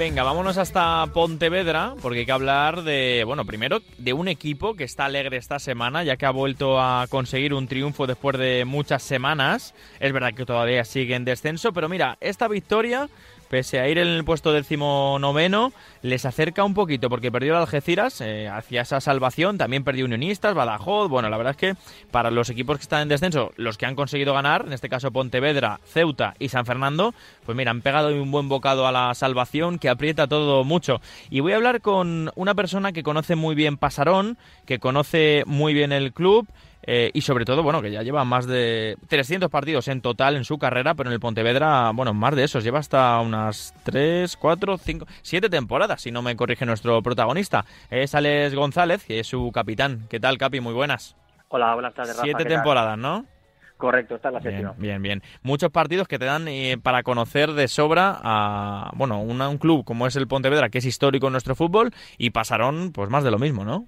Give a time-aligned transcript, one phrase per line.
[0.00, 4.84] Venga, vámonos hasta Pontevedra, porque hay que hablar de, bueno, primero de un equipo que
[4.84, 9.02] está alegre esta semana, ya que ha vuelto a conseguir un triunfo después de muchas
[9.02, 9.74] semanas.
[10.00, 13.10] Es verdad que todavía sigue en descenso, pero mira, esta victoria
[13.50, 15.72] pese a ir en el puesto décimo noveno,
[16.02, 20.54] les acerca un poquito porque perdió el Algeciras eh, hacia esa salvación, también perdió Unionistas,
[20.54, 21.74] Badajoz, bueno, la verdad es que
[22.12, 25.10] para los equipos que están en descenso, los que han conseguido ganar, en este caso
[25.10, 27.12] Pontevedra, Ceuta y San Fernando,
[27.44, 31.00] pues mira, han pegado un buen bocado a la salvación que aprieta todo mucho.
[31.28, 35.74] Y voy a hablar con una persona que conoce muy bien Pasarón, que conoce muy
[35.74, 36.46] bien el club,
[36.82, 40.44] eh, y sobre todo, bueno, que ya lleva más de 300 partidos en total en
[40.44, 44.78] su carrera, pero en el Pontevedra, bueno, más de esos, lleva hasta unas 3, 4,
[44.78, 47.64] 5, 7 temporadas, si no me corrige nuestro protagonista.
[47.90, 50.06] Es Alex González, que es su capitán.
[50.08, 50.60] ¿Qué tal, Capi?
[50.60, 51.16] Muy buenas.
[51.48, 52.24] Hola, buenas tardes, Rafa.
[52.24, 53.26] Siete temporadas, ¿no?
[53.76, 54.74] Correcto, está en la séptima.
[54.76, 55.22] Bien, bien.
[55.42, 60.06] Muchos partidos que te dan eh, para conocer de sobra a, bueno, un club como
[60.06, 63.38] es el Pontevedra, que es histórico en nuestro fútbol, y pasaron, pues, más de lo
[63.38, 63.86] mismo, ¿no?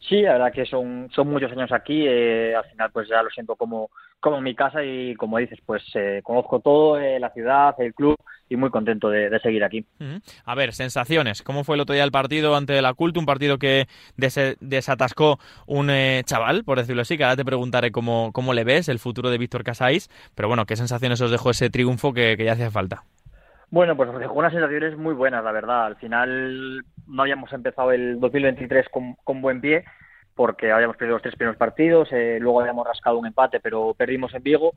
[0.00, 2.04] Sí, la verdad que son, son muchos años aquí.
[2.06, 5.82] Eh, al final, pues ya lo siento como, como mi casa y como dices, pues
[5.94, 8.16] eh, conozco todo, eh, la ciudad, el club
[8.48, 9.84] y muy contento de, seguir aquí.
[10.44, 11.42] A ver, sensaciones.
[11.42, 13.20] ¿Cómo fue el otro día el partido ante la Culto?
[13.20, 15.90] Un partido que desatascó un
[16.24, 19.36] chaval, por decirlo así, que ahora te preguntaré cómo, cómo le ves el futuro de
[19.36, 20.08] Víctor Casáis.
[20.34, 23.02] Pero bueno, ¿qué sensaciones os dejó ese triunfo que, que ya hacía falta?
[23.70, 25.84] Bueno, pues nos dejó unas sensaciones muy buenas, la verdad.
[25.84, 29.84] Al final no habíamos empezado el 2023 con, con buen pie
[30.34, 34.32] porque habíamos perdido los tres primeros partidos, eh, luego habíamos rascado un empate, pero perdimos
[34.34, 34.72] en Vigo.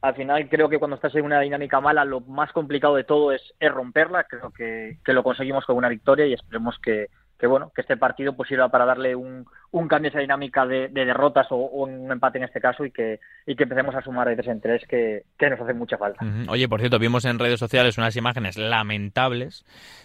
[0.00, 3.32] Al final creo que cuando estás en una dinámica mala, lo más complicado de todo
[3.32, 4.24] es, romperla.
[4.24, 7.08] Creo que, que lo conseguimos con una victoria y esperemos que,
[7.42, 10.64] que bueno, que este partido pues sirva para darle un, un cambio a esa dinámica
[10.64, 14.28] de, derrotas o, un empate en este caso y que, y que empecemos a sumar
[14.28, 16.24] de tres en tres que, nos hace mucha falta.
[16.48, 19.64] Oye, por cierto, vimos en redes sociales unas imágenes lamentables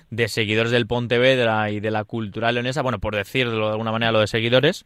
[0.09, 4.11] de seguidores del Pontevedra y de la cultural leonesa, bueno, por decirlo de alguna manera
[4.11, 4.83] lo de seguidores,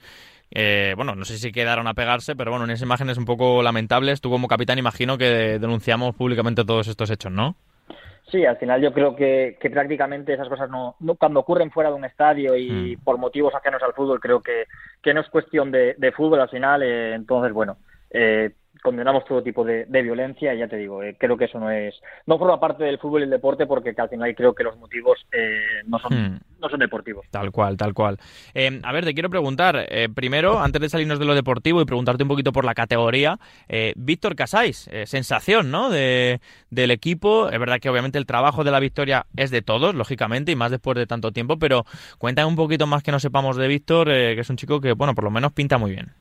[0.53, 3.63] eh, bueno, no sé si quedaron a pegarse, pero bueno, en esas imágenes un poco
[3.63, 7.55] lamentables, tú como capitán imagino que denunciamos públicamente todos estos hechos, ¿no?
[8.31, 12.05] Sí, al final yo creo que, prácticamente esas cosas no, cuando ocurren fuera de un
[12.05, 13.03] estadio y mm.
[13.03, 14.65] por motivos ajenos al fútbol, creo que,
[15.01, 16.81] que no es cuestión de, fútbol al final.
[16.81, 17.77] Eh, entonces, bueno,
[18.09, 21.69] eh, condenamos todo tipo de, violencia y ya te digo, eh, creo que eso no
[21.69, 21.93] es,
[22.25, 25.25] no forma parte del fútbol y el deporte porque al final creo que los motivos
[25.31, 26.39] eh, no, son, hmm.
[26.61, 27.25] No son deportivos.
[27.31, 28.17] Tal cual, tal cual.
[28.53, 32.23] Eh, a ver, te quiero preguntar, primero, antes de salirnos de lo deportivo y preguntarte
[32.23, 33.39] un poquito por la categoría,
[33.95, 35.89] Víctor Casáis, sensación, ¿no?
[35.89, 36.39] De,
[36.69, 40.51] del equipo, es verdad que obviamente el trabajo de la victoria es de todos, lógicamente,
[40.51, 41.85] y más después de tanto tiempo, pero
[42.17, 45.15] cuéntame un poquito más que no sepamos de Víctor, que es un chico que, bueno,
[45.15, 46.13] por lo menos pinta muy bien.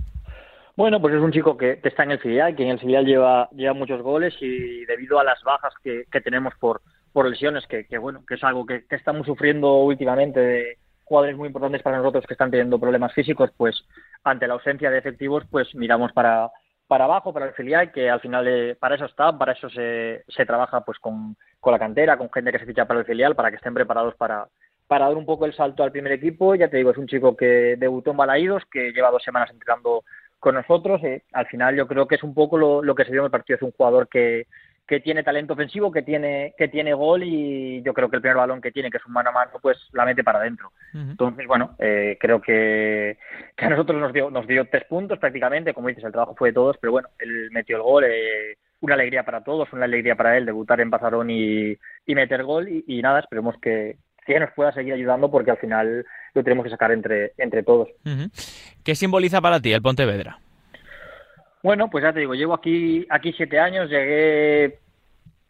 [0.81, 3.51] Bueno, pues es un chico que, está en el filial, que en el filial lleva,
[3.51, 6.81] lleva muchos goles y debido a las bajas que, tenemos por,
[7.13, 11.83] por lesiones, que, bueno, que es algo que, estamos sufriendo últimamente de jugadores muy importantes
[11.83, 13.85] para nosotros que están teniendo problemas físicos, pues
[14.23, 16.51] ante la ausencia de efectivos, pues miramos para,
[16.87, 20.25] para abajo, para el filial, que al final eh, para eso está, para eso se,
[20.29, 23.35] se trabaja pues con, con la cantera, con gente que se ficha para el filial,
[23.35, 24.47] para que estén preparados para,
[24.91, 26.57] para dar un poco el salto al primer equipo.
[26.57, 30.03] Ya te digo, es un chico que debutó en Balaídos, que lleva dos semanas entrenando
[30.41, 31.01] con nosotros.
[31.05, 33.31] Eh, al final yo creo que es un poco lo, que se vio en el
[33.31, 33.57] partido.
[33.57, 34.49] Es un jugador que,
[34.91, 38.39] que tiene talento ofensivo, que tiene, que tiene gol y yo creo que el primer
[38.39, 40.73] balón que tiene, que es un mano a mano, pues la mete para adentro.
[40.93, 43.17] Entonces, bueno, eh, creo que,
[43.57, 45.73] que, a nosotros nos dio, nos dio tres puntos prácticamente.
[45.73, 48.03] Como dices, el trabajo fue de todos, pero bueno, él metió el gol.
[48.03, 52.43] Eh, una alegría para todos, una alegría para él debutar en Pasarón y, y meter
[52.43, 52.69] gol.
[52.69, 53.97] y nada, esperemos que,
[54.27, 56.05] que nos pueda seguir ayudando porque al final
[56.35, 57.91] lo tenemos que sacar entre, entre todos.
[58.83, 60.41] ¿Qué simboliza para ti el Pontevedra?
[61.63, 64.79] Bueno, pues ya te digo, llevo aquí, aquí siete años, llegué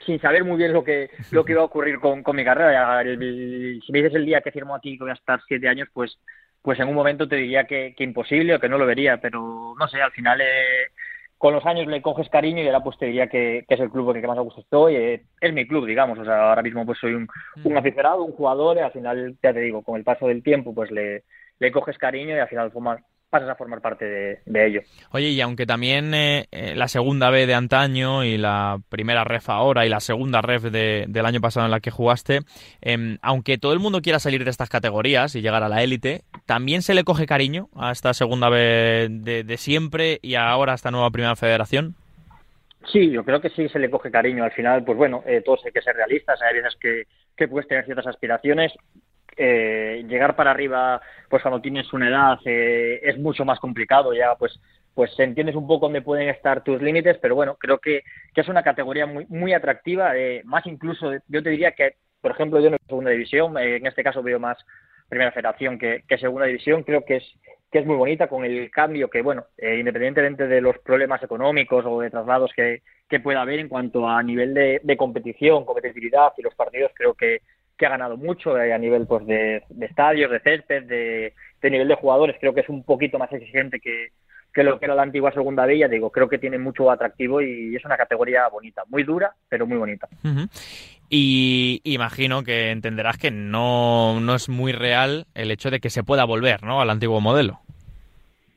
[0.05, 3.03] sin saber muy bien lo que, lo que iba a ocurrir con, con mi carrera.
[3.03, 6.19] si me dices el día que firmo aquí que voy a estar siete años, pues,
[6.63, 9.75] pues en un momento te diría que, que imposible o que no lo vería, pero
[9.79, 10.89] no sé, al final eh,
[11.41, 14.13] con los años le coges cariño y ahora pues te diría que, es el club
[14.13, 14.97] que más a gusto estoy.
[14.97, 16.19] Eh, es mi club, digamos.
[16.19, 17.27] O sea, ahora mismo pues soy un,
[17.65, 17.79] un mm.
[17.79, 20.91] aficionado, un jugador y al final, ya te digo, con el paso del tiempo pues
[20.91, 21.25] le,
[21.59, 23.01] le coges cariño y al final formas,
[23.31, 24.05] pasas a formar parte
[24.45, 24.83] de, ello.
[25.13, 29.49] Oye, y aunque también eh, eh, la segunda B de antaño y la primera ref
[29.49, 32.41] ahora y la segunda ref del año pasado en la que jugaste,
[32.81, 36.23] em, aunque todo el mundo quiera salir de estas categorías y llegar a la élite,
[36.45, 40.91] ¿también se le coge cariño a esta segunda B de, siempre y ahora a esta
[40.91, 41.95] nueva primera federación?
[42.91, 44.43] Sí, yo creo que sí se le coge cariño.
[44.43, 46.41] Al final, pues bueno, eh, todos hay que ser realistas.
[46.43, 47.05] Hay veces que,
[47.37, 48.73] que puedes tener ciertas aspiraciones
[49.37, 54.35] eh, llegar para arriba, pues cuando tienes una edad eh, es mucho más complicado, ya
[54.37, 54.61] pues
[54.93, 58.03] pues entiendes un poco dónde pueden estar tus límites, pero bueno, creo que,
[58.35, 62.33] que es una categoría muy, muy atractiva, eh, más incluso, yo te diría que por
[62.33, 64.59] ejemplo, yo en segunda división, eh, en este caso veo más
[65.09, 67.25] primera federación que, segunda división, creo que es
[67.73, 71.85] que es muy bonita con el cambio que, bueno, eh, independientemente de los problemas económicos
[71.87, 76.33] o de traslados que, que pueda haber en cuanto a nivel de, de competición, competitividad
[76.37, 77.43] y los partidos, creo que,
[77.81, 81.33] que ha ganado mucho eh, a nivel pues de, estadios, de césped, de,
[81.63, 82.37] de, nivel de jugadores.
[82.39, 84.09] Creo que es un poquito más exigente que,
[84.53, 85.89] que lo que era la antigua segunda villa.
[85.89, 89.79] Digo, creo que tiene mucho atractivo y es una categoría bonita, muy dura, pero muy
[89.79, 90.09] bonita.
[91.09, 96.05] Y imagino que entenderás que no, no es muy real el hecho de que se
[96.05, 96.83] pueda volver ¿no?
[96.83, 97.61] al antiguo modelo.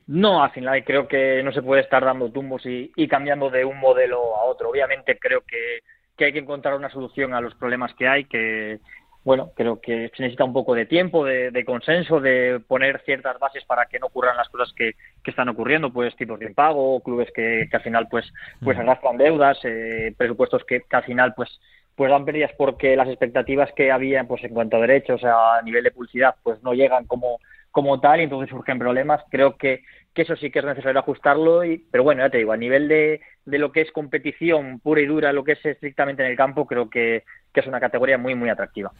[0.06, 3.64] No, al final creo que no se puede estar dando tumbos y, y cambiando de
[3.64, 4.68] un modelo a otro.
[4.68, 5.78] Obviamente creo que,
[6.16, 8.80] que hay que encontrar una solución a los problemas que hay, que,
[9.24, 13.64] bueno, creo que se necesita un poco de tiempo, de, consenso, de poner ciertas bases
[13.64, 14.94] para que no ocurran las cosas que,
[15.24, 18.30] están ocurriendo, pues tipos de impago, clubes que, al final pues
[18.62, 21.60] pues arrastran deudas, eh, presupuestos que, al final pues
[21.96, 25.84] pues dan pérdidas porque las expectativas que había pues en cuanto a derechos a nivel
[25.84, 27.38] de publicidad pues no llegan como
[27.74, 29.20] como tal y entonces surgen problemas.
[29.32, 29.82] Creo que,
[30.14, 32.86] que eso sí que es necesario ajustarlo, y, pero bueno, ya te digo, a nivel
[32.86, 36.36] de, de lo que es competición pura y dura, lo que es estrictamente en el
[36.36, 38.92] campo, creo que, que es una categoría muy, muy atractiva.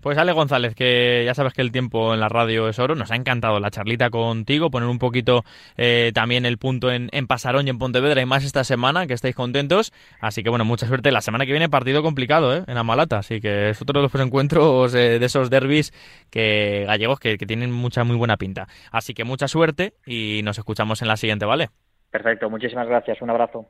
[0.00, 3.10] Pues Ale González, que ya sabes que el tiempo en la radio es oro, nos
[3.10, 5.44] ha encantado la charlita contigo, poner un poquito
[5.76, 9.14] eh, también el punto en, en Pasarón y en Pontevedra y más esta semana, que
[9.14, 9.92] estáis contentos.
[10.20, 11.10] Así que bueno, mucha suerte.
[11.10, 12.64] La semana que viene partido complicado ¿eh?
[12.66, 15.92] en Amalata, así que es otro de los encuentros eh, de esos derbis
[16.30, 18.68] que gallegos que, que tienen mucha, muy buena pinta.
[18.92, 21.70] Así que mucha suerte y nos escuchamos en la siguiente, ¿vale?
[22.10, 23.66] Perfecto, muchísimas gracias, un abrazo.